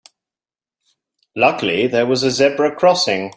Luckily 1.35 1.85
there 1.85 2.07
was 2.07 2.23
a 2.23 2.31
zebra 2.31 2.75
crossing. 2.75 3.29